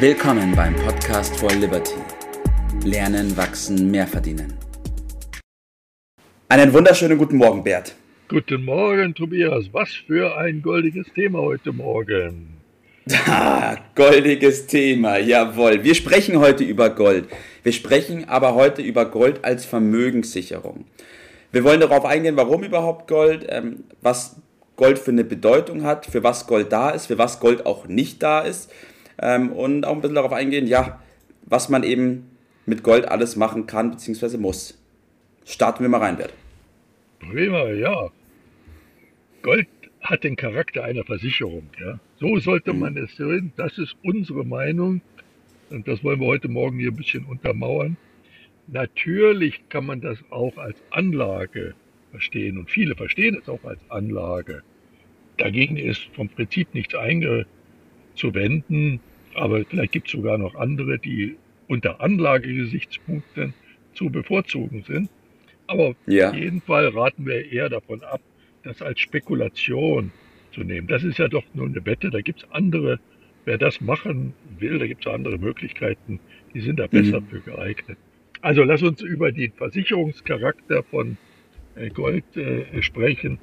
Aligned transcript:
Willkommen 0.00 0.54
beim 0.54 0.76
Podcast 0.76 1.36
for 1.40 1.50
Liberty. 1.50 1.96
Lernen, 2.84 3.36
wachsen, 3.36 3.90
mehr 3.90 4.06
verdienen. 4.06 4.54
Einen 6.48 6.72
wunderschönen 6.72 7.18
guten 7.18 7.36
Morgen, 7.36 7.64
Bert. 7.64 7.96
Guten 8.28 8.64
Morgen, 8.64 9.12
Tobias. 9.12 9.64
Was 9.72 9.90
für 10.06 10.36
ein 10.36 10.62
goldiges 10.62 11.08
Thema 11.12 11.40
heute 11.40 11.72
Morgen. 11.72 12.54
Ah, 13.26 13.76
goldiges 13.96 14.68
Thema, 14.68 15.18
jawohl. 15.18 15.82
Wir 15.82 15.96
sprechen 15.96 16.38
heute 16.38 16.62
über 16.62 16.90
Gold. 16.90 17.26
Wir 17.64 17.72
sprechen 17.72 18.28
aber 18.28 18.54
heute 18.54 18.82
über 18.82 19.06
Gold 19.06 19.44
als 19.44 19.64
Vermögenssicherung. 19.64 20.84
Wir 21.50 21.64
wollen 21.64 21.80
darauf 21.80 22.04
eingehen, 22.04 22.36
warum 22.36 22.62
überhaupt 22.62 23.08
Gold, 23.08 23.46
ähm, 23.48 23.82
was 24.00 24.36
Gold 24.76 25.00
für 25.00 25.10
eine 25.10 25.24
Bedeutung 25.24 25.82
hat, 25.82 26.06
für 26.06 26.22
was 26.22 26.46
Gold 26.46 26.70
da 26.70 26.90
ist, 26.90 27.06
für 27.06 27.18
was 27.18 27.40
Gold 27.40 27.66
auch 27.66 27.88
nicht 27.88 28.22
da 28.22 28.42
ist 28.42 28.70
ähm, 29.20 29.52
und 29.52 29.84
auch 29.84 29.94
ein 29.94 30.00
bisschen 30.00 30.14
darauf 30.14 30.32
eingehen, 30.32 30.66
ja, 30.66 31.00
was 31.42 31.68
man 31.68 31.82
eben 31.82 32.30
mit 32.66 32.82
Gold 32.82 33.08
alles 33.08 33.36
machen 33.36 33.66
kann 33.66 33.90
bzw. 33.90 34.36
muss. 34.36 34.78
Starten 35.44 35.82
wir 35.82 35.88
mal 35.88 35.98
rein, 35.98 36.16
Bert. 36.16 36.34
Prima, 37.20 37.70
ja. 37.70 38.10
Gold 39.42 39.68
hat 40.02 40.24
den 40.24 40.36
Charakter 40.36 40.84
einer 40.84 41.04
Versicherung. 41.04 41.70
Ja. 41.80 41.98
So 42.20 42.38
sollte 42.38 42.72
man 42.72 42.96
es 42.96 43.16
sehen. 43.16 43.52
Das 43.56 43.78
ist 43.78 43.96
unsere 44.02 44.44
Meinung. 44.44 45.00
Und 45.70 45.88
das 45.88 46.02
wollen 46.04 46.20
wir 46.20 46.26
heute 46.26 46.48
Morgen 46.48 46.78
hier 46.78 46.90
ein 46.90 46.96
bisschen 46.96 47.24
untermauern. 47.24 47.96
Natürlich 48.66 49.68
kann 49.68 49.86
man 49.86 50.00
das 50.00 50.18
auch 50.30 50.56
als 50.58 50.76
Anlage 50.90 51.74
verstehen. 52.10 52.58
Und 52.58 52.70
viele 52.70 52.94
verstehen 52.94 53.38
es 53.40 53.48
auch 53.48 53.64
als 53.64 53.80
Anlage. 53.88 54.62
Dagegen 55.38 55.76
ist 55.76 56.02
vom 56.14 56.28
Prinzip 56.28 56.74
nichts 56.74 56.94
einzuwenden. 58.18 59.00
Aber 59.34 59.64
vielleicht 59.64 59.92
gibt 59.92 60.08
es 60.08 60.12
sogar 60.12 60.38
noch 60.38 60.54
andere, 60.54 60.98
die 60.98 61.36
unter 61.68 62.00
Anlagegesichtspunkten 62.00 63.54
zu 63.94 64.10
bevorzugen 64.10 64.82
sind. 64.82 65.10
Aber 65.66 65.94
ja. 66.06 66.30
auf 66.30 66.34
jeden 66.36 66.60
Fall 66.60 66.88
raten 66.88 67.26
wir 67.26 67.52
eher 67.52 67.68
davon 67.68 68.02
ab, 68.02 68.20
das 68.64 68.80
als 68.82 69.00
Spekulation 69.00 70.10
zu 70.52 70.62
nehmen. 70.62 70.88
Das 70.88 71.04
ist 71.04 71.18
ja 71.18 71.28
doch 71.28 71.44
nur 71.54 71.66
eine 71.66 71.84
Wette. 71.84 72.10
Da 72.10 72.20
gibt 72.20 72.42
es 72.42 72.50
andere, 72.50 72.98
wer 73.44 73.58
das 73.58 73.80
machen 73.80 74.32
will, 74.58 74.78
da 74.78 74.86
gibt 74.86 75.06
es 75.06 75.12
andere 75.12 75.38
Möglichkeiten, 75.38 76.20
die 76.54 76.60
sind 76.60 76.78
da 76.78 76.86
besser 76.86 77.20
mhm. 77.20 77.26
für 77.26 77.40
geeignet. 77.40 77.98
Also 78.40 78.62
lass 78.62 78.82
uns 78.82 79.02
über 79.02 79.30
den 79.30 79.52
Versicherungscharakter 79.52 80.84
von 80.84 81.18
äh, 81.74 81.90
Gold 81.90 82.36
äh, 82.36 82.82
sprechen. 82.82 83.38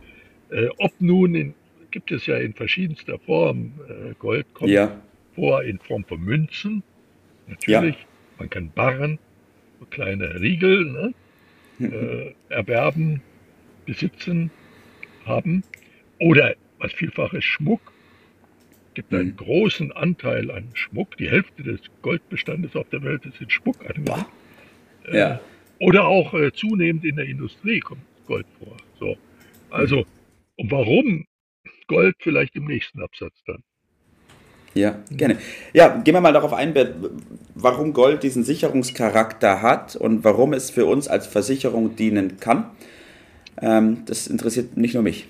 Äh, 0.50 0.68
ob 0.78 0.94
nun 1.00 1.36
in, 1.36 1.54
gibt 1.96 2.12
es 2.12 2.26
ja 2.26 2.36
in 2.36 2.54
verschiedenster 2.54 3.18
Form. 3.20 3.72
Äh, 3.88 4.16
Gold 4.20 4.54
kommt 4.54 4.70
ja. 4.70 5.02
vor 5.34 5.64
in 5.64 5.80
Form 5.80 6.04
von 6.04 6.20
Münzen. 6.20 6.84
Natürlich. 7.48 7.96
Ja. 7.96 8.08
Man 8.38 8.50
kann 8.50 8.70
Barren, 8.72 9.18
kleine 9.92 10.42
Riegel, 10.42 10.84
ne? 10.92 11.14
äh, 11.80 12.54
erwerben, 12.54 13.22
besitzen, 13.86 14.52
haben. 15.26 15.64
Oder 16.20 16.56
was 16.80 16.92
vielfach 16.92 17.32
ist 17.32 17.46
Schmuck. 17.46 17.94
Es 18.90 18.96
gibt 18.96 19.14
einen 19.14 19.30
mhm. 19.30 19.38
großen 19.38 19.92
Anteil 19.94 20.52
an 20.52 20.68
Schmuck. 20.74 21.16
Die 21.16 21.30
Hälfte 21.30 21.64
des 21.64 21.80
Goldbestandes 22.02 22.76
auf 22.76 22.90
der 22.90 23.04
Welt 23.04 23.26
ist 23.26 23.40
in 23.40 23.50
Schmuck 23.50 23.80
angelegt. 23.90 24.26
Äh, 25.06 25.18
ja. 25.18 25.40
Oder 25.80 26.08
auch 26.08 26.34
äh, 26.34 26.52
zunehmend 26.52 27.06
in 27.06 27.16
der 27.16 27.26
Industrie 27.26 27.80
kommt 27.80 28.02
Gold 28.28 28.48
vor. 28.60 28.76
So. 29.00 29.16
Also, 29.70 30.06
und 30.58 30.72
warum 30.72 31.26
Gold 31.88 32.16
vielleicht 32.20 32.56
im 32.56 32.66
nächsten 32.66 33.02
Absatz 33.02 33.36
dann? 33.46 33.64
Ja, 34.74 35.00
gerne. 35.10 35.38
Ja, 35.74 35.98
gehen 35.98 36.14
wir 36.14 36.22
mal 36.22 36.34
darauf 36.34 36.52
ein, 36.52 36.74
warum 37.56 37.94
Gold 37.94 38.24
diesen 38.24 38.44
Sicherungscharakter 38.44 39.62
hat 39.62 39.96
und 39.96 40.26
warum 40.26 40.52
es 40.52 40.70
für 40.70 40.86
uns 40.86 41.08
als 41.08 41.28
Versicherung 41.28 41.96
dienen 41.96 42.42
kann. 42.42 42.72
Ähm, 43.62 44.04
das 44.06 44.28
interessiert 44.28 44.76
nicht 44.76 44.94
nur 44.94 45.04
mich. 45.04 45.28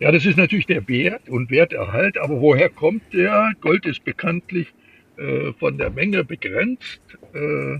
Ja, 0.00 0.10
das 0.10 0.26
ist 0.26 0.36
natürlich 0.36 0.66
der 0.66 0.88
Wert 0.88 1.28
und 1.28 1.52
Werterhalt, 1.52 2.18
aber 2.18 2.40
woher 2.40 2.68
kommt 2.68 3.02
der? 3.12 3.52
Gold 3.60 3.86
ist 3.86 4.04
bekanntlich 4.04 4.66
äh, 5.16 5.52
von 5.60 5.78
der 5.78 5.90
Menge 5.90 6.24
begrenzt. 6.24 7.00
Äh, 7.32 7.78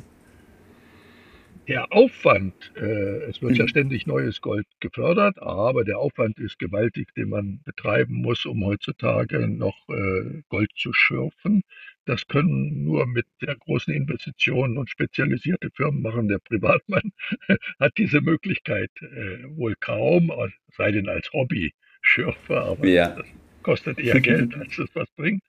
der 1.69 1.93
Aufwand, 1.93 2.73
äh, 2.77 3.25
es 3.25 3.41
wird 3.41 3.57
ja 3.57 3.65
mhm. 3.65 3.69
ständig 3.69 4.07
neues 4.07 4.41
Gold 4.41 4.67
gefördert, 4.81 5.39
aber 5.41 5.85
der 5.85 5.99
Aufwand 5.99 6.39
ist 6.39 6.59
gewaltig, 6.59 7.15
den 7.15 7.29
man 7.29 7.61
betreiben 7.65 8.15
muss, 8.15 8.47
um 8.47 8.65
heutzutage 8.65 9.47
noch 9.49 9.77
äh, 9.89 10.43
Gold 10.49 10.71
zu 10.77 10.93
schürfen. 10.93 11.63
Das 12.05 12.27
können 12.27 12.83
nur 12.83 13.07
mit 13.07 13.27
sehr 13.41 13.55
großen 13.55 13.95
Investitionen 13.95 14.77
und 14.77 14.91
spezialisierte 14.91 15.71
Firmen 15.75 16.03
machen. 16.03 16.27
Der 16.29 16.41
Privatmann 16.41 17.13
hat 17.79 17.93
diese 17.97 18.21
Möglichkeit 18.21 18.91
äh, 19.01 19.45
wohl 19.57 19.77
kaum, 19.79 20.33
sei 20.77 20.91
denn 20.91 21.09
als 21.09 21.33
Hobby-Schürfer, 21.33 22.65
aber 22.65 22.87
ja. 22.89 23.15
das 23.15 23.27
kostet 23.63 24.01
eher 24.01 24.21
Geld, 24.21 24.57
als 24.57 24.79
es 24.79 24.89
was 24.95 25.11
bringt. 25.13 25.45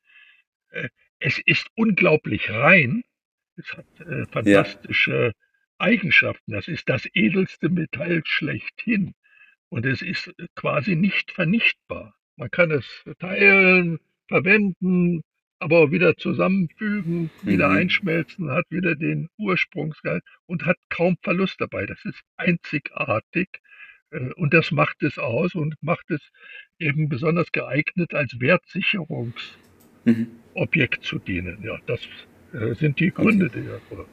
Äh, 0.69 0.90
es 1.19 1.40
ist 1.45 1.68
unglaublich 1.75 2.51
rein. 2.51 3.03
Es 3.56 3.74
hat 3.74 3.85
äh, 4.01 4.25
fantastische 4.28 5.34
Eigenschaften. 5.78 6.51
Das 6.51 6.67
ist 6.67 6.89
das 6.89 7.07
edelste 7.13 7.69
Metall 7.69 8.22
schlechthin. 8.25 9.13
Und 9.69 9.85
es 9.85 10.01
ist 10.01 10.34
quasi 10.56 10.95
nicht 10.95 11.31
vernichtbar. 11.31 12.16
Man 12.35 12.51
kann 12.51 12.72
es 12.72 12.85
teilen, 13.19 14.00
verwenden, 14.28 15.22
aber 15.59 15.91
wieder 15.91 16.17
zusammenfügen, 16.17 17.29
wieder 17.41 17.69
mhm. 17.69 17.78
einschmelzen, 17.78 18.51
hat 18.51 18.66
wieder 18.69 18.95
den 18.95 19.29
Ursprungsgehalt 19.38 20.23
und 20.45 20.66
hat 20.66 20.78
kaum 20.89 21.16
Verlust 21.22 21.62
dabei. 21.62 21.85
Das 21.85 22.03
ist 22.06 22.22
einzigartig 22.38 23.50
äh, 24.12 24.31
und 24.35 24.53
das 24.53 24.72
macht 24.72 25.03
es 25.03 25.17
aus 25.17 25.56
und 25.56 25.75
macht 25.81 26.09
es 26.12 26.22
eben 26.79 27.09
besonders 27.09 27.51
geeignet, 27.51 28.13
als 28.13 28.39
Wertsicherungsobjekt 28.39 29.57
mhm. 30.06 31.03
zu 31.03 31.19
dienen. 31.19 31.62
Ja, 31.63 31.79
das 31.85 32.01
äh, 32.53 32.73
sind 32.75 33.00
die 33.00 33.12
Gründe 33.12 33.47
okay. 33.47 33.63
dafür. 33.67 34.00
Ja. 34.00 34.06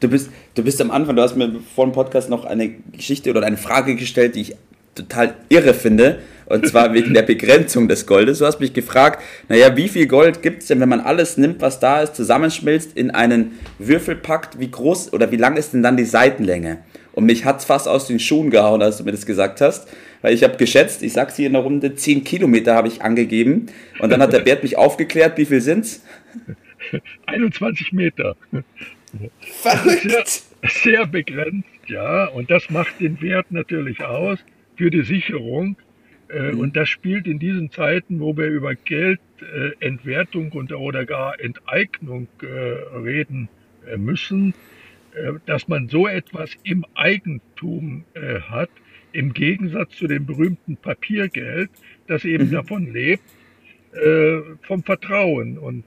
Du 0.00 0.08
bist, 0.08 0.30
du 0.54 0.62
bist 0.62 0.80
am 0.80 0.90
Anfang, 0.90 1.16
du 1.16 1.22
hast 1.22 1.36
mir 1.36 1.60
vor 1.74 1.86
dem 1.86 1.92
Podcast 1.92 2.30
noch 2.30 2.44
eine 2.44 2.70
Geschichte 2.92 3.30
oder 3.30 3.44
eine 3.44 3.56
Frage 3.56 3.94
gestellt, 3.96 4.36
die 4.36 4.42
ich 4.42 4.56
total 4.94 5.34
irre 5.48 5.74
finde. 5.74 6.18
Und 6.46 6.66
zwar 6.66 6.94
wegen 6.94 7.14
der 7.14 7.22
Begrenzung 7.22 7.88
des 7.88 8.06
Goldes. 8.06 8.38
Du 8.38 8.46
hast 8.46 8.60
mich 8.60 8.72
gefragt, 8.72 9.22
naja, 9.48 9.76
wie 9.76 9.88
viel 9.88 10.06
Gold 10.06 10.42
gibt 10.42 10.62
es 10.62 10.68
denn, 10.68 10.80
wenn 10.80 10.88
man 10.88 11.00
alles 11.00 11.36
nimmt, 11.36 11.60
was 11.60 11.80
da 11.80 12.02
ist, 12.02 12.16
zusammenschmilzt, 12.16 12.96
in 12.96 13.10
einen 13.10 13.58
Würfel 13.78 14.16
packt, 14.16 14.58
wie 14.58 14.70
groß 14.70 15.12
oder 15.12 15.30
wie 15.30 15.36
lang 15.36 15.56
ist 15.56 15.74
denn 15.74 15.82
dann 15.82 15.96
die 15.96 16.04
Seitenlänge? 16.04 16.78
Und 17.12 17.24
mich 17.24 17.44
hat 17.44 17.58
es 17.58 17.64
fast 17.64 17.88
aus 17.88 18.06
den 18.06 18.20
Schuhen 18.20 18.50
gehauen, 18.50 18.80
als 18.80 18.98
du 18.98 19.04
mir 19.04 19.12
das 19.12 19.26
gesagt 19.26 19.60
hast. 19.60 19.88
Weil 20.22 20.34
ich 20.34 20.44
habe 20.44 20.56
geschätzt, 20.56 21.02
ich 21.02 21.12
sag's 21.12 21.36
hier 21.36 21.48
in 21.48 21.52
der 21.52 21.62
Runde, 21.62 21.94
10 21.94 22.24
Kilometer 22.24 22.74
habe 22.74 22.88
ich 22.88 23.02
angegeben. 23.02 23.66
Und 23.98 24.10
dann 24.10 24.22
hat 24.22 24.32
der 24.32 24.40
Bert 24.40 24.62
mich 24.62 24.78
aufgeklärt, 24.78 25.36
wie 25.36 25.44
viel 25.44 25.60
sind's? 25.60 26.02
21 27.26 27.92
Meter. 27.92 28.36
Verrückt. 29.40 30.10
Sehr, 30.10 30.24
sehr 30.62 31.06
begrenzt, 31.06 31.68
ja. 31.86 32.26
Und 32.26 32.50
das 32.50 32.70
macht 32.70 33.00
den 33.00 33.20
Wert 33.20 33.50
natürlich 33.50 34.02
aus 34.04 34.38
für 34.76 34.90
die 34.90 35.02
Sicherung. 35.02 35.76
Äh, 36.28 36.52
mhm. 36.52 36.60
Und 36.60 36.76
das 36.76 36.88
spielt 36.88 37.26
in 37.26 37.38
diesen 37.38 37.70
Zeiten, 37.70 38.20
wo 38.20 38.36
wir 38.36 38.46
über 38.46 38.74
Geldentwertung 38.74 40.52
äh, 40.70 40.74
oder 40.74 41.04
gar 41.06 41.40
Enteignung 41.40 42.28
äh, 42.42 42.46
reden 42.46 43.48
müssen, 43.96 44.52
dass 45.46 45.66
man 45.66 45.88
so 45.88 46.06
etwas 46.06 46.50
im 46.62 46.84
Eigentum 46.94 48.04
hat, 48.50 48.68
im 49.12 49.32
Gegensatz 49.32 49.96
zu 49.96 50.06
dem 50.06 50.26
berühmten 50.26 50.76
Papiergeld, 50.76 51.70
das 52.06 52.26
eben 52.26 52.48
mhm. 52.48 52.52
davon 52.52 52.92
lebt, 52.92 53.22
vom 54.62 54.82
Vertrauen. 54.84 55.58
Und 55.58 55.84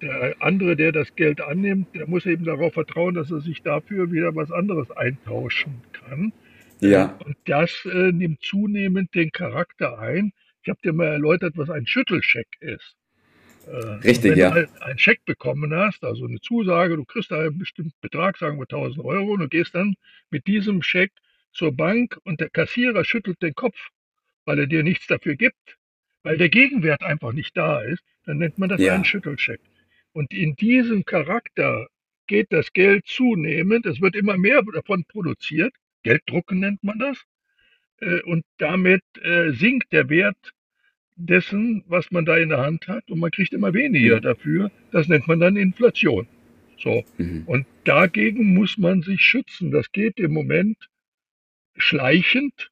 der 0.00 0.34
andere, 0.40 0.76
der 0.76 0.92
das 0.92 1.14
Geld 1.14 1.40
annimmt, 1.40 1.94
der 1.94 2.06
muss 2.06 2.26
eben 2.26 2.44
darauf 2.44 2.74
vertrauen, 2.74 3.14
dass 3.14 3.30
er 3.30 3.40
sich 3.40 3.62
dafür 3.62 4.10
wieder 4.12 4.34
was 4.34 4.50
anderes 4.50 4.90
eintauschen 4.90 5.82
kann. 5.92 6.32
Ja. 6.80 7.18
Und 7.24 7.36
das 7.44 7.84
äh, 7.84 8.12
nimmt 8.12 8.42
zunehmend 8.42 9.14
den 9.14 9.30
Charakter 9.32 9.98
ein. 9.98 10.32
Ich 10.62 10.68
habe 10.68 10.80
dir 10.82 10.92
mal 10.92 11.08
erläutert, 11.08 11.54
was 11.56 11.70
ein 11.70 11.86
Schüttelscheck 11.86 12.48
ist. 12.60 12.96
Äh, 13.66 13.76
Richtig, 14.04 14.32
wenn 14.32 14.38
ja. 14.38 14.54
Wenn 14.54 14.66
du 14.66 14.82
einen 14.82 14.98
Scheck 14.98 15.24
bekommen 15.24 15.74
hast, 15.74 16.02
also 16.04 16.26
eine 16.26 16.40
Zusage, 16.40 16.96
du 16.96 17.04
kriegst 17.04 17.32
einen 17.32 17.58
bestimmten 17.58 17.92
Betrag, 18.00 18.38
sagen 18.38 18.58
wir 18.58 18.62
1000 18.62 19.04
Euro, 19.04 19.32
und 19.32 19.40
du 19.40 19.48
gehst 19.48 19.74
dann 19.74 19.94
mit 20.30 20.46
diesem 20.46 20.82
Scheck 20.82 21.12
zur 21.52 21.72
Bank 21.72 22.18
und 22.24 22.40
der 22.40 22.50
Kassierer 22.50 23.04
schüttelt 23.04 23.42
den 23.42 23.54
Kopf, 23.54 23.76
weil 24.44 24.58
er 24.60 24.66
dir 24.66 24.82
nichts 24.82 25.06
dafür 25.06 25.34
gibt, 25.34 25.78
weil 26.22 26.36
der 26.36 26.48
Gegenwert 26.48 27.02
einfach 27.02 27.32
nicht 27.32 27.56
da 27.56 27.80
ist, 27.80 28.02
dann 28.24 28.38
nennt 28.38 28.58
man 28.58 28.68
das 28.68 28.80
ja. 28.80 28.94
einen 28.94 29.04
Schüttelscheck. 29.04 29.60
Und 30.12 30.32
in 30.32 30.56
diesem 30.56 31.04
Charakter 31.04 31.88
geht 32.26 32.52
das 32.52 32.72
Geld 32.72 33.06
zunehmend. 33.06 33.86
Es 33.86 34.00
wird 34.00 34.16
immer 34.16 34.36
mehr 34.36 34.62
davon 34.74 35.04
produziert. 35.04 35.74
Gelddrucken 36.02 36.60
nennt 36.60 36.82
man 36.82 36.98
das. 36.98 37.18
Äh, 38.00 38.22
und 38.22 38.44
damit 38.58 39.02
äh, 39.22 39.52
sinkt 39.52 39.92
der 39.92 40.08
Wert 40.08 40.52
dessen, 41.16 41.84
was 41.86 42.10
man 42.10 42.24
da 42.24 42.36
in 42.36 42.48
der 42.48 42.58
Hand 42.58 42.88
hat 42.88 43.10
und 43.10 43.18
man 43.18 43.30
kriegt 43.30 43.52
immer 43.52 43.74
weniger 43.74 44.16
mhm. 44.16 44.22
dafür. 44.22 44.70
Das 44.90 45.08
nennt 45.08 45.28
man 45.28 45.40
dann 45.40 45.56
Inflation. 45.56 46.26
So. 46.78 47.04
Mhm. 47.18 47.42
Und 47.46 47.66
dagegen 47.84 48.54
muss 48.54 48.78
man 48.78 49.02
sich 49.02 49.20
schützen. 49.20 49.70
Das 49.70 49.92
geht 49.92 50.18
im 50.18 50.32
Moment 50.32 50.88
schleichend. 51.76 52.70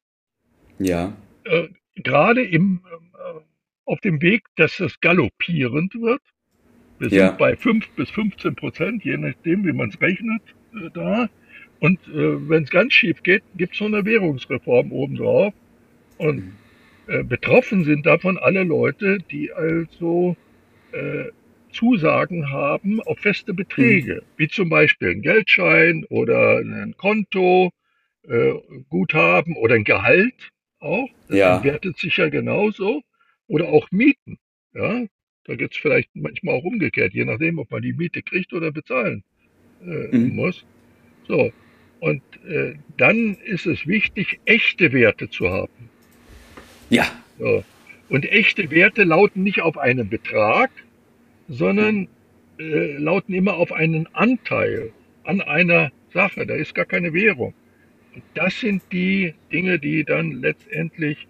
Ja. 0.79 1.15
Äh, 1.43 1.67
gerade 2.03 2.43
im, 2.43 2.81
äh, 3.13 3.39
auf 3.85 3.99
dem 4.01 4.21
Weg, 4.21 4.43
dass 4.55 4.79
es 4.79 4.99
galoppierend 5.01 5.93
wird. 5.95 6.21
Wir 6.99 7.09
ja. 7.09 7.27
sind 7.27 7.37
bei 7.37 7.55
5 7.55 7.89
bis 7.91 8.09
15 8.09 8.55
Prozent, 8.55 9.03
je 9.03 9.17
nachdem, 9.17 9.65
wie 9.65 9.73
man 9.73 9.89
es 9.89 9.99
rechnet, 10.01 10.41
äh, 10.73 10.89
da. 10.93 11.29
Und 11.79 11.99
äh, 12.09 12.49
wenn 12.49 12.63
es 12.63 12.69
ganz 12.69 12.93
schief 12.93 13.23
geht, 13.23 13.43
gibt 13.55 13.73
es 13.73 13.79
noch 13.79 13.87
eine 13.87 14.05
Währungsreform 14.05 14.91
obendrauf. 14.91 15.53
Und 16.17 16.37
mhm. 16.37 16.53
äh, 17.07 17.23
betroffen 17.23 17.85
sind 17.85 18.05
davon 18.05 18.37
alle 18.37 18.63
Leute, 18.63 19.19
die 19.31 19.51
also 19.53 20.35
äh, 20.91 21.25
Zusagen 21.71 22.51
haben 22.51 22.99
auf 23.01 23.19
feste 23.19 23.53
Beträge, 23.53 24.15
mhm. 24.15 24.25
wie 24.37 24.47
zum 24.49 24.69
Beispiel 24.69 25.11
ein 25.11 25.21
Geldschein 25.21 26.05
oder 26.09 26.57
ein 26.57 26.95
Konto, 26.97 27.71
äh, 28.27 28.53
Guthaben 28.89 29.55
oder 29.55 29.75
ein 29.75 29.83
Gehalt 29.83 30.51
auch. 30.79 31.09
Das 31.27 31.37
ja. 31.37 31.63
wertet 31.63 31.97
sich 31.97 32.17
ja 32.17 32.29
genauso. 32.29 33.01
Oder 33.47 33.69
auch 33.69 33.89
Mieten. 33.91 34.37
Ja, 34.73 35.05
da 35.45 35.55
geht 35.55 35.71
es 35.71 35.77
vielleicht 35.77 36.09
manchmal 36.13 36.55
auch 36.55 36.63
umgekehrt, 36.63 37.13
je 37.13 37.25
nachdem, 37.25 37.57
ob 37.57 37.71
man 37.71 37.81
die 37.81 37.93
Miete 37.93 38.21
kriegt 38.21 38.53
oder 38.53 38.71
bezahlen 38.71 39.23
äh, 39.81 40.15
mhm. 40.15 40.35
muss. 40.35 40.63
So. 41.27 41.51
Und 41.99 42.21
äh, 42.47 42.75
dann 42.97 43.35
ist 43.45 43.65
es 43.65 43.87
wichtig, 43.87 44.39
echte 44.45 44.93
Werte 44.93 45.29
zu 45.29 45.49
haben. 45.49 45.89
Ja. 46.89 47.05
So. 47.37 47.63
Und 48.09 48.25
echte 48.31 48.71
Werte 48.71 49.03
lauten 49.03 49.43
nicht 49.43 49.61
auf 49.61 49.77
einen 49.77 50.09
Betrag, 50.09 50.71
sondern 51.47 52.07
äh, 52.59 52.97
lauten 52.97 53.33
immer 53.33 53.55
auf 53.55 53.71
einen 53.71 54.07
Anteil 54.13 54.91
an 55.23 55.41
einer 55.41 55.91
Sache. 56.13 56.45
Da 56.45 56.55
ist 56.55 56.75
gar 56.75 56.85
keine 56.85 57.13
Währung. 57.13 57.53
Und 58.13 58.23
das 58.33 58.59
sind 58.59 58.83
die 58.91 59.33
Dinge, 59.51 59.79
die 59.79 60.03
dann 60.03 60.41
letztendlich 60.41 61.27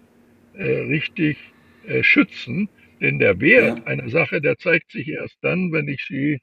äh, 0.54 0.62
richtig 0.62 1.38
äh, 1.86 2.02
schützen. 2.02 2.68
Denn 3.00 3.18
der 3.18 3.40
Wert 3.40 3.78
ja. 3.78 3.84
einer 3.84 4.08
Sache, 4.08 4.40
der 4.40 4.58
zeigt 4.58 4.92
sich 4.92 5.08
erst 5.08 5.38
dann, 5.42 5.72
wenn 5.72 5.88
ich 5.88 6.04
sie 6.04 6.40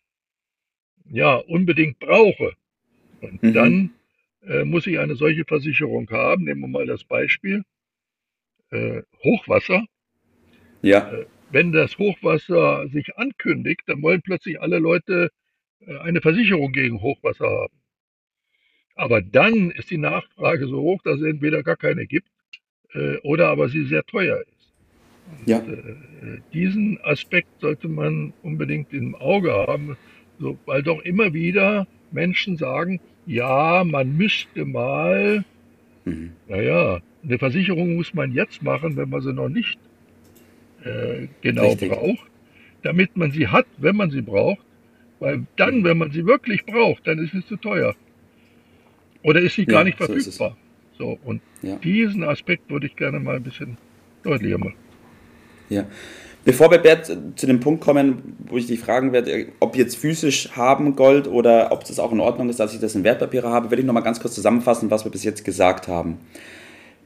ja 1.09 1.35
unbedingt 1.35 1.99
brauche. 1.99 2.53
Und 3.21 3.41
mhm. 3.43 3.53
dann 3.53 3.89
äh, 4.45 4.63
muss 4.63 4.87
ich 4.87 4.99
eine 4.99 5.15
solche 5.15 5.45
Versicherung 5.45 6.09
haben. 6.09 6.45
Nehmen 6.45 6.61
wir 6.61 6.67
mal 6.67 6.85
das 6.85 7.03
Beispiel 7.03 7.63
äh, 8.71 9.01
Hochwasser. 9.23 9.85
Ja. 10.81 11.11
Äh, 11.11 11.25
wenn 11.49 11.71
das 11.71 11.97
Hochwasser 11.97 12.87
sich 12.89 13.17
ankündigt, 13.17 13.81
dann 13.87 14.01
wollen 14.01 14.21
plötzlich 14.21 14.61
alle 14.61 14.79
Leute 14.79 15.29
äh, 15.79 15.97
eine 15.99 16.21
Versicherung 16.21 16.71
gegen 16.71 17.01
Hochwasser 17.01 17.49
haben. 17.49 17.73
Aber 18.97 19.21
dann 19.21 19.71
ist 19.71 19.91
die 19.91 19.97
Nachfrage 19.97 20.67
so 20.67 20.81
hoch, 20.81 21.01
dass 21.03 21.19
es 21.19 21.27
entweder 21.27 21.63
gar 21.63 21.77
keine 21.77 22.07
gibt 22.07 22.27
äh, 22.93 23.17
oder 23.17 23.49
aber 23.49 23.69
sie 23.69 23.85
sehr 23.85 24.03
teuer 24.03 24.41
ist. 24.41 24.73
Und, 25.39 25.47
ja. 25.47 25.59
Äh, 25.59 26.39
diesen 26.51 26.99
Aspekt 27.03 27.47
sollte 27.61 27.87
man 27.87 28.33
unbedingt 28.41 28.91
im 28.93 29.15
Auge 29.15 29.53
haben, 29.53 29.97
so, 30.39 30.57
weil 30.65 30.81
doch 30.81 31.01
immer 31.01 31.33
wieder 31.33 31.87
Menschen 32.11 32.57
sagen, 32.57 32.99
ja, 33.27 33.83
man 33.83 34.17
müsste 34.17 34.65
mal, 34.65 35.45
mhm. 36.05 36.31
naja, 36.47 36.99
eine 37.23 37.37
Versicherung 37.37 37.95
muss 37.95 38.13
man 38.13 38.31
jetzt 38.31 38.63
machen, 38.63 38.97
wenn 38.97 39.09
man 39.09 39.21
sie 39.21 39.33
noch 39.33 39.49
nicht 39.49 39.77
äh, 40.83 41.27
genau 41.41 41.69
Richtig. 41.69 41.91
braucht, 41.91 42.31
damit 42.81 43.15
man 43.15 43.31
sie 43.31 43.47
hat, 43.47 43.67
wenn 43.77 43.95
man 43.95 44.09
sie 44.09 44.21
braucht. 44.21 44.65
Weil 45.19 45.45
dann, 45.55 45.83
wenn 45.83 45.97
man 45.97 46.11
sie 46.11 46.25
wirklich 46.25 46.65
braucht, 46.65 47.07
dann 47.07 47.19
ist 47.19 47.33
es 47.33 47.45
zu 47.47 47.57
teuer. 47.57 47.95
Oder 49.27 49.41
ist 49.41 49.55
sie 49.55 49.63
ja, 49.63 49.73
gar 49.73 49.83
nicht 49.83 49.97
verfügbar. 49.97 50.55
So, 50.97 51.03
so 51.03 51.19
und 51.25 51.41
ja. 51.61 51.75
diesen 51.75 52.23
Aspekt 52.23 52.69
würde 52.69 52.87
ich 52.87 52.95
gerne 52.95 53.19
mal 53.19 53.35
ein 53.35 53.43
bisschen 53.43 53.77
deutlicher 54.23 54.57
machen. 54.57 54.75
Ja. 55.69 55.85
Bevor 56.45 56.71
wir 56.71 56.77
Bert, 56.77 57.11
zu 57.35 57.45
dem 57.45 57.59
Punkt 57.59 57.81
kommen, 57.81 58.37
wo 58.47 58.55
ich 58.55 58.67
dich 58.67 58.79
fragen 58.79 59.11
werde, 59.11 59.47
ob 59.59 59.75
jetzt 59.75 59.97
physisch 59.97 60.51
haben 60.55 60.95
Gold 60.95 61.27
oder 61.27 61.73
ob 61.73 61.83
das 61.83 61.99
auch 61.99 62.13
in 62.13 62.21
Ordnung 62.21 62.47
ist, 62.47 62.61
dass 62.61 62.73
ich 62.73 62.79
das 62.79 62.95
in 62.95 63.03
Wertpapiere 63.03 63.49
habe, 63.49 63.69
will 63.69 63.79
ich 63.79 63.85
noch 63.85 63.93
mal 63.93 63.99
ganz 63.99 64.21
kurz 64.21 64.33
zusammenfassen, 64.33 64.89
was 64.91 65.03
wir 65.03 65.11
bis 65.11 65.25
jetzt 65.25 65.43
gesagt 65.43 65.89
haben. 65.89 66.19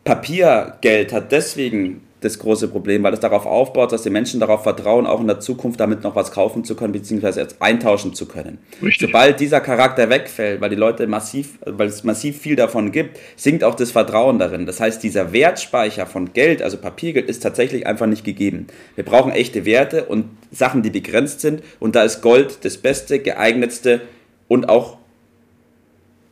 Papiergeld 0.03 1.13
hat 1.13 1.31
deswegen 1.31 2.01
das 2.21 2.37
große 2.37 2.67
Problem, 2.67 3.01
weil 3.01 3.13
es 3.13 3.19
darauf 3.19 3.47
aufbaut, 3.47 3.91
dass 3.91 4.03
die 4.03 4.11
Menschen 4.11 4.39
darauf 4.39 4.61
vertrauen, 4.61 5.07
auch 5.07 5.19
in 5.19 5.27
der 5.27 5.39
Zukunft 5.39 5.79
damit 5.79 6.03
noch 6.03 6.15
was 6.15 6.31
kaufen 6.31 6.63
zu 6.63 6.75
können, 6.75 6.93
beziehungsweise 6.93 7.41
jetzt 7.41 7.59
eintauschen 7.59 8.13
zu 8.13 8.27
können. 8.27 8.59
Richtig. 8.81 9.07
Sobald 9.07 9.39
dieser 9.39 9.59
Charakter 9.59 10.07
wegfällt, 10.09 10.61
weil 10.61 10.69
die 10.69 10.75
Leute 10.75 11.07
massiv, 11.07 11.57
weil 11.65 11.87
es 11.87 12.03
massiv 12.03 12.39
viel 12.39 12.55
davon 12.55 12.91
gibt, 12.91 13.19
sinkt 13.35 13.63
auch 13.63 13.73
das 13.73 13.89
Vertrauen 13.89 14.37
darin. 14.37 14.67
Das 14.67 14.79
heißt, 14.79 15.01
dieser 15.01 15.33
Wertspeicher 15.33 16.05
von 16.05 16.31
Geld, 16.31 16.61
also 16.61 16.77
Papiergeld, 16.77 17.27
ist 17.27 17.41
tatsächlich 17.41 17.87
einfach 17.87 18.05
nicht 18.05 18.23
gegeben. 18.23 18.67
Wir 18.93 19.03
brauchen 19.03 19.31
echte 19.31 19.65
Werte 19.65 20.05
und 20.05 20.25
Sachen, 20.51 20.83
die 20.83 20.91
begrenzt 20.91 21.41
sind. 21.41 21.63
Und 21.79 21.95
da 21.95 22.03
ist 22.03 22.21
Gold 22.21 22.63
das 22.63 22.77
beste, 22.77 23.17
geeignetste 23.17 24.01
und 24.47 24.69
auch 24.69 24.97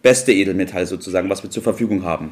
beste 0.04 0.34
Edelmetall 0.34 0.86
sozusagen, 0.86 1.32
was 1.32 1.42
wir 1.42 1.50
zur 1.50 1.64
Verfügung 1.64 2.04
haben 2.04 2.32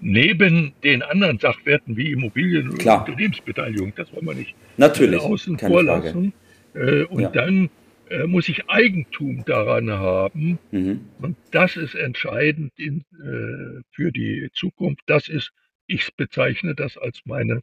neben 0.00 0.72
den 0.82 1.02
anderen 1.02 1.38
Sachwerten 1.38 1.96
wie 1.96 2.12
Immobilien 2.12 2.70
und 2.70 2.84
Unternehmensbeteiligung, 2.84 3.92
das 3.94 4.12
wollen 4.12 4.26
wir 4.26 4.34
nicht 4.34 4.54
Natürlich, 4.76 5.20
außen 5.20 5.58
vor 5.58 5.82
lassen. 5.82 6.32
Äh, 6.74 7.04
und 7.04 7.22
ja. 7.22 7.30
dann 7.30 7.70
äh, 8.08 8.26
muss 8.26 8.48
ich 8.48 8.68
Eigentum 8.68 9.44
daran 9.44 9.90
haben. 9.90 10.58
Mhm. 10.70 11.08
Und 11.20 11.36
das 11.50 11.76
ist 11.76 11.94
entscheidend 11.94 12.72
in, 12.78 13.00
äh, 13.12 13.82
für 13.90 14.12
die 14.12 14.48
Zukunft. 14.54 15.02
Das 15.06 15.28
ist, 15.28 15.52
ich 15.86 16.14
bezeichne 16.16 16.74
das 16.74 16.96
als 16.96 17.20
meine 17.24 17.60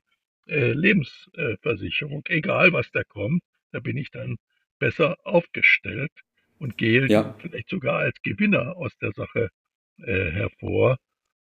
Lebensversicherung. 0.49 2.23
Egal 2.29 2.71
was 2.71 2.89
da 2.93 3.03
kommt, 3.03 3.41
da 3.73 3.81
bin 3.81 3.97
ich 3.97 4.11
dann 4.11 4.37
besser 4.79 5.17
aufgestellt 5.25 6.13
und 6.57 6.77
gehe 6.77 7.05
ja. 7.07 7.35
vielleicht 7.39 7.67
sogar 7.67 7.99
als 7.99 8.15
Gewinner 8.23 8.77
aus 8.77 8.97
der 8.99 9.11
Sache 9.11 9.49
hervor, 9.97 10.99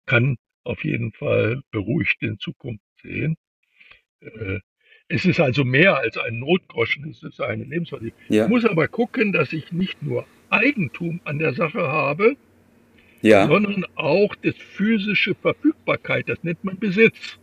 kann 0.05 0.37
auf 0.69 0.85
jeden 0.85 1.12
Fall 1.12 1.62
beruhigt 1.70 2.23
in 2.23 2.38
Zukunft 2.38 2.85
sehen. 3.03 3.37
Äh, 4.20 4.61
es 5.09 5.25
ist 5.25 5.41
also 5.41 5.65
mehr 5.65 5.97
als 5.97 6.19
ein 6.19 6.38
Notgroschen, 6.38 7.09
es 7.09 7.23
ist 7.23 7.41
eine 7.41 7.65
Lebensversicherung. 7.65 8.20
Ja. 8.29 8.45
Ich 8.45 8.50
muss 8.50 8.64
aber 8.64 8.88
gucken, 8.88 9.33
dass 9.33 9.52
ich 9.52 9.73
nicht 9.73 10.02
nur 10.02 10.26
Eigentum 10.50 11.21
an 11.25 11.38
der 11.38 11.54
Sache 11.54 11.81
habe, 11.81 12.37
ja. 13.23 13.47
sondern 13.47 13.87
auch 13.95 14.35
das 14.37 14.54
physische 14.57 15.35
Verfügbarkeit, 15.35 16.28
das 16.28 16.42
nennt 16.42 16.62
man 16.62 16.78
Besitz. 16.78 17.38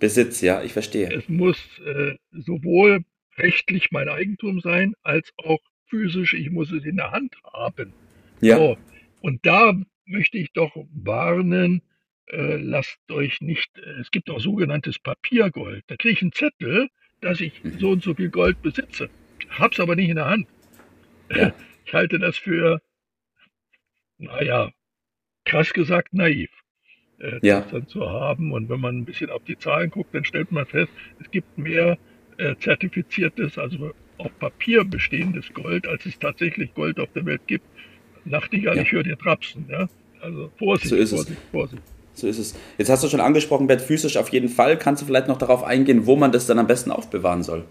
Besitz, 0.00 0.40
ja, 0.40 0.62
ich 0.62 0.72
verstehe. 0.72 1.12
Es 1.12 1.28
muss 1.28 1.58
äh, 1.84 2.14
sowohl 2.32 3.04
rechtlich 3.36 3.90
mein 3.90 4.08
Eigentum 4.08 4.60
sein, 4.60 4.94
als 5.02 5.30
auch 5.36 5.60
physisch, 5.86 6.34
ich 6.34 6.50
muss 6.50 6.72
es 6.72 6.84
in 6.84 6.96
der 6.96 7.10
Hand 7.12 7.36
haben. 7.52 7.92
Ja. 8.40 8.56
So. 8.56 8.78
Und 9.20 9.44
da 9.46 9.74
möchte 10.06 10.38
ich 10.38 10.52
doch 10.52 10.74
warnen, 10.92 11.82
äh, 12.28 12.56
lasst 12.56 12.98
euch 13.10 13.40
nicht, 13.40 13.76
äh, 13.78 14.00
es 14.00 14.10
gibt 14.10 14.30
auch 14.30 14.40
sogenanntes 14.40 14.98
Papiergold. 14.98 15.84
Da 15.86 15.96
kriege 15.96 16.14
ich 16.14 16.22
einen 16.22 16.32
Zettel, 16.32 16.88
dass 17.20 17.40
ich 17.40 17.62
mhm. 17.62 17.78
so 17.78 17.90
und 17.90 18.02
so 18.02 18.14
viel 18.14 18.30
Gold 18.30 18.60
besitze. 18.62 19.10
Hab's 19.50 19.80
aber 19.80 19.96
nicht 19.96 20.08
in 20.08 20.16
der 20.16 20.26
Hand. 20.26 20.48
Ja. 21.34 21.52
Ich 21.86 21.92
halte 21.92 22.18
das 22.18 22.38
für, 22.38 22.80
naja, 24.16 24.72
krass 25.44 25.74
gesagt 25.74 26.14
naiv, 26.14 26.48
äh, 27.18 27.38
ja. 27.42 27.60
das 27.60 27.72
dann 27.72 27.88
zu 27.88 28.08
haben. 28.08 28.52
Und 28.52 28.70
wenn 28.70 28.80
man 28.80 28.96
ein 28.96 29.04
bisschen 29.04 29.28
auf 29.28 29.44
die 29.44 29.58
Zahlen 29.58 29.90
guckt, 29.90 30.14
dann 30.14 30.24
stellt 30.24 30.50
man 30.50 30.64
fest, 30.64 30.90
es 31.20 31.30
gibt 31.30 31.58
mehr 31.58 31.98
äh, 32.38 32.56
zertifiziertes, 32.56 33.58
also 33.58 33.92
auf 34.16 34.38
Papier 34.38 34.84
bestehendes 34.84 35.52
Gold, 35.52 35.86
als 35.86 36.06
es 36.06 36.18
tatsächlich 36.18 36.72
Gold 36.72 36.98
auf 36.98 37.12
der 37.12 37.26
Welt 37.26 37.42
gibt. 37.46 37.66
Nachtigall, 38.24 38.76
ja. 38.76 38.82
ich 38.82 38.90
höre 38.90 39.02
dir 39.02 39.18
trapsen. 39.18 39.66
Ja? 39.68 39.86
Also 40.22 40.50
Vorsicht, 40.56 40.88
so 40.88 41.16
Vorsicht, 41.16 41.40
Vorsicht. 41.50 41.82
So 42.14 42.28
ist 42.28 42.38
es. 42.38 42.54
Jetzt 42.78 42.88
hast 42.88 43.02
du 43.02 43.08
schon 43.08 43.20
angesprochen, 43.20 43.66
Bert, 43.66 43.82
physisch 43.82 44.16
auf 44.16 44.30
jeden 44.30 44.48
Fall. 44.48 44.78
Kannst 44.78 45.02
du 45.02 45.06
vielleicht 45.06 45.28
noch 45.28 45.38
darauf 45.38 45.64
eingehen, 45.64 46.06
wo 46.06 46.16
man 46.16 46.32
das 46.32 46.46
dann 46.46 46.58
am 46.58 46.66
besten 46.66 46.90
aufbewahren 46.90 47.42
soll? 47.42 47.64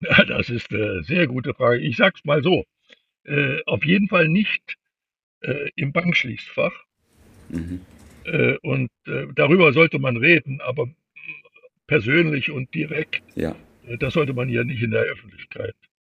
Ja, 0.00 0.24
das 0.24 0.50
ist 0.50 0.72
eine 0.72 1.04
sehr 1.04 1.28
gute 1.28 1.54
Frage. 1.54 1.78
Ich 1.78 1.96
sag's 1.96 2.24
mal 2.24 2.42
so. 2.42 2.64
Äh, 3.24 3.60
auf 3.66 3.84
jeden 3.84 4.08
Fall 4.08 4.28
nicht 4.28 4.76
äh, 5.42 5.70
im 5.76 5.92
Bankschließfach. 5.92 6.72
Mhm. 7.48 7.80
Äh, 8.24 8.56
und 8.62 8.90
äh, 9.06 9.26
darüber 9.34 9.72
sollte 9.72 10.00
man 10.00 10.16
reden, 10.16 10.60
aber 10.60 10.88
persönlich 11.86 12.50
und 12.50 12.74
direkt. 12.74 13.22
Ja. 13.36 13.54
Äh, 13.86 13.98
das 13.98 14.14
sollte 14.14 14.32
man 14.32 14.48
ja 14.48 14.64
nicht 14.64 14.82
in 14.82 14.90
der 14.90 15.02
Öffentlichkeit 15.02 15.76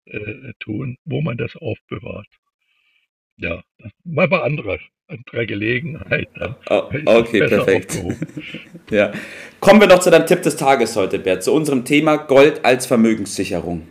äh, 0.07 0.53
tun, 0.61 0.97
wo 1.05 1.21
man 1.21 1.37
das 1.37 1.57
aufbewahrt. 1.57 2.29
Ja, 3.37 3.63
mal 4.05 4.29
bei 4.29 4.43
anderer 4.43 4.79
anderer 5.13 5.47
Gelegenheit. 5.47 6.29
Oh, 6.69 6.91
okay, 7.07 7.47
perfekt. 7.47 8.03
ja. 8.91 9.13
Kommen 9.61 9.81
wir 9.81 9.89
noch 9.89 10.01
zu 10.01 10.11
deinem 10.11 10.27
Tipp 10.27 10.43
des 10.43 10.57
Tages 10.57 10.97
heute, 10.97 11.19
Bert, 11.19 11.45
zu 11.45 11.53
unserem 11.53 11.85
Thema 11.85 12.17
Gold 12.17 12.65
als 12.65 12.87
Vermögenssicherung. 12.87 13.87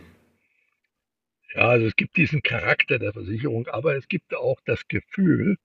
Ja, 1.54 1.68
also 1.68 1.86
es 1.86 1.96
gibt 1.96 2.16
diesen 2.16 2.42
Charakter 2.42 2.98
der 2.98 3.12
Versicherung, 3.12 3.66
aber 3.68 3.96
es 3.96 4.08
gibt 4.08 4.34
auch 4.34 4.58
das 4.64 4.86
Gefühl, 4.88 5.56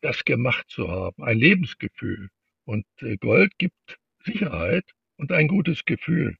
das 0.00 0.24
gemacht 0.24 0.66
zu 0.68 0.88
haben, 0.88 1.22
ein 1.22 1.38
Lebensgefühl. 1.38 2.28
Und 2.64 2.84
äh, 3.00 3.16
Gold 3.16 3.52
gibt 3.58 3.98
Sicherheit 4.24 4.84
und 5.16 5.32
ein 5.32 5.48
gutes 5.48 5.84
Gefühl. 5.84 6.36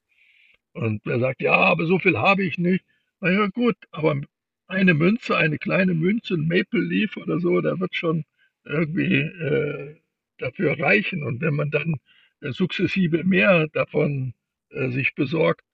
Und 0.73 1.01
wer 1.05 1.19
sagt, 1.19 1.41
ja, 1.41 1.53
aber 1.53 1.85
so 1.85 1.99
viel 1.99 2.17
habe 2.17 2.43
ich 2.43 2.57
nicht. 2.57 2.83
Na 3.21 3.31
ja, 3.31 3.47
gut, 3.47 3.75
aber 3.91 4.19
eine 4.67 4.93
Münze, 4.93 5.37
eine 5.37 5.57
kleine 5.57 5.93
Münze, 5.93 6.33
ein 6.33 6.47
Maple 6.47 6.81
Leaf 6.81 7.15
oder 7.17 7.39
so, 7.39 7.61
da 7.61 7.79
wird 7.79 7.95
schon 7.95 8.25
irgendwie 8.65 9.19
äh, 9.19 9.95
dafür 10.37 10.79
reichen. 10.79 11.23
Und 11.23 11.41
wenn 11.41 11.55
man 11.55 11.71
dann 11.71 11.95
äh, 12.41 12.51
sukzessive 12.51 13.23
mehr 13.23 13.67
davon 13.69 14.33
äh, 14.69 14.89
sich 14.89 15.15
besorgt, 15.15 15.65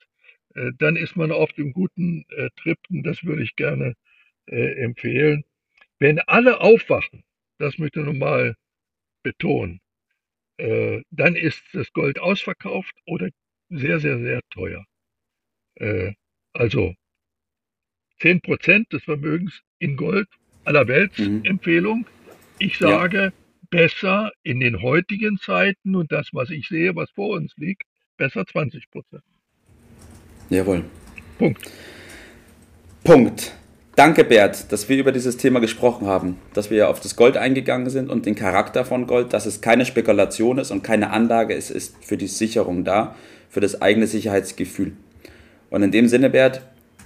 äh, 0.56 0.72
dann 0.78 0.96
ist 0.96 1.16
man 1.16 1.32
auf 1.32 1.52
dem 1.54 1.74
guten 1.74 2.26
äh, 2.30 2.50
Trip. 2.58 2.80
Und 2.90 3.04
das 3.04 3.24
würde 3.24 3.44
ich 3.44 3.56
gerne 3.56 3.96
äh, 4.48 4.84
empfehlen. 4.84 5.44
Wenn 6.00 6.20
alle 6.20 6.62
aufwachen, 6.62 7.24
das 7.58 7.78
möchte 7.78 8.00
ich 8.00 8.06
nochmal 8.06 8.56
betonen, 9.24 9.82
dann 10.58 11.36
ist 11.38 11.64
das 11.74 11.92
Gold 11.94 12.20
ausverkauft 12.20 12.94
oder 13.06 13.30
sehr, 13.70 14.00
sehr, 14.02 14.20
sehr 14.20 14.42
teuer. 14.50 14.86
Also 16.54 16.96
10% 18.20 18.90
des 18.90 19.04
Vermögens 19.04 19.62
in 19.80 19.96
Gold, 19.96 20.28
aller 20.66 20.86
mhm. 20.86 21.44
Empfehlung. 21.46 22.06
Ich 22.60 22.78
sage, 22.78 23.18
ja. 23.18 23.32
besser 23.70 24.32
in 24.44 24.60
den 24.60 24.82
heutigen 24.82 25.38
Zeiten 25.38 25.96
und 25.96 26.12
das, 26.12 26.30
was 26.34 26.50
ich 26.50 26.68
sehe, 26.68 26.96
was 26.96 27.10
vor 27.12 27.30
uns 27.30 27.54
liegt, 27.56 27.84
besser 28.18 28.42
20%. 28.42 28.84
Jawohl. 30.50 30.84
Punkt. 31.38 31.72
Punkt. 33.04 33.54
Danke, 33.96 34.24
Bert, 34.24 34.72
dass 34.72 34.90
wir 34.90 34.98
über 34.98 35.12
dieses 35.12 35.38
Thema 35.38 35.60
gesprochen 35.60 36.08
haben, 36.08 36.38
dass 36.54 36.70
wir 36.70 36.90
auf 36.90 37.00
das 37.00 37.16
Gold 37.16 37.38
eingegangen 37.38 37.90
sind 37.90 38.10
und 38.10 38.26
den 38.26 38.36
Charakter 38.36 38.84
von 38.86 39.08
Gold, 39.08 39.34
dass 39.34 39.46
es 39.46 39.62
keine 39.62 39.86
Spekulation 39.86 40.58
ist 40.58 40.72
und 40.72 40.84
keine 40.84 41.12
Anlage, 41.12 41.54
es 41.54 41.70
ist 41.72 41.96
für 42.04 42.18
die 42.18 42.28
Sicherung 42.28 42.84
da, 42.84 43.16
für 43.50 43.60
das 43.62 43.82
eigene 43.82 44.08
Sicherheitsgefühl. 44.08 44.94
Und 45.70 45.84
in 45.84 45.92
dem 45.92 46.08
Sinne, 46.08 46.30
Bert, 46.30 46.62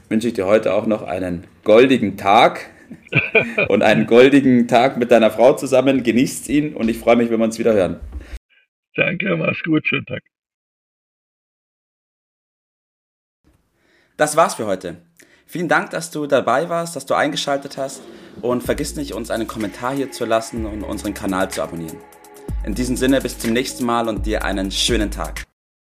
wünsche 0.10 0.28
ich 0.28 0.34
dir 0.34 0.46
heute 0.46 0.74
auch 0.74 0.86
noch 0.86 1.04
einen 1.04 1.46
goldigen 1.64 2.18
Tag 2.18 2.70
und 3.68 3.84
einen 3.84 4.06
goldigen 4.08 4.68
Tag 4.68 4.98
mit 4.98 5.12
deiner 5.12 5.32
Frau 5.32 5.54
zusammen. 5.54 6.04
Genießt 6.04 6.50
ihn 6.50 6.74
und 6.76 6.90
ich 6.90 6.98
freue 6.98 7.16
mich, 7.16 7.30
wenn 7.30 7.40
wir 7.40 7.46
uns 7.46 7.60
wieder 7.60 7.74
hören. 7.74 8.00
Danke, 8.96 9.36
mach's 9.36 9.64
gut, 9.64 9.88
schönen 9.88 10.06
Tag. 10.06 10.22
Das 14.18 14.36
war's 14.36 14.56
für 14.56 14.68
heute. 14.68 14.98
Vielen 15.46 15.68
Dank, 15.68 15.90
dass 15.90 16.12
du 16.12 16.28
dabei 16.28 16.70
warst, 16.70 16.96
dass 16.96 17.06
du 17.06 17.14
eingeschaltet 17.14 17.78
hast 17.78 18.02
und 18.42 18.64
vergiss 18.64 18.96
nicht, 18.96 19.14
uns 19.14 19.32
einen 19.32 19.48
Kommentar 19.48 19.94
hier 19.94 20.12
zu 20.12 20.26
lassen 20.26 20.66
und 20.66 20.84
unseren 20.84 21.14
Kanal 21.14 21.50
zu 21.52 21.62
abonnieren. 21.62 21.98
In 22.66 22.76
diesem 22.76 22.96
Sinne, 22.96 23.22
bis 23.22 23.38
zum 23.40 23.54
nächsten 23.54 23.86
Mal 23.86 24.08
und 24.08 24.26
dir 24.26 24.46
einen 24.46 24.72
schönen 24.72 25.12
Tag. 25.12 25.44